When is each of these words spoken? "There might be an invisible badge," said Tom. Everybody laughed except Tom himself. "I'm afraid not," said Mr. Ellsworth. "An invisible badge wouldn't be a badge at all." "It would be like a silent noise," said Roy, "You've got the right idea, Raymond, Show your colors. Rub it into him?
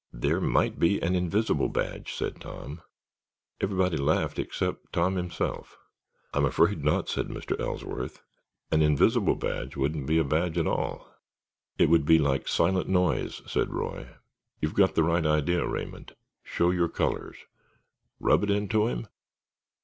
"There 0.11 0.41
might 0.41 0.79
be 0.79 0.99
an 0.99 1.13
invisible 1.13 1.69
badge," 1.69 2.11
said 2.15 2.41
Tom. 2.41 2.81
Everybody 3.59 3.97
laughed 3.97 4.39
except 4.39 4.91
Tom 4.93 5.15
himself. 5.15 5.77
"I'm 6.33 6.43
afraid 6.43 6.83
not," 6.83 7.07
said 7.07 7.27
Mr. 7.27 7.59
Ellsworth. 7.59 8.19
"An 8.71 8.81
invisible 8.81 9.35
badge 9.35 9.75
wouldn't 9.77 10.07
be 10.07 10.17
a 10.17 10.23
badge 10.23 10.57
at 10.57 10.65
all." 10.65 11.07
"It 11.77 11.87
would 11.87 12.05
be 12.07 12.17
like 12.17 12.45
a 12.45 12.49
silent 12.49 12.89
noise," 12.89 13.43
said 13.45 13.71
Roy, 13.75 14.07
"You've 14.59 14.73
got 14.73 14.95
the 14.95 15.03
right 15.03 15.23
idea, 15.23 15.67
Raymond, 15.67 16.15
Show 16.41 16.71
your 16.71 16.89
colors. 16.89 17.37
Rub 18.19 18.41
it 18.43 18.49
into 18.49 18.87
him? 18.87 19.05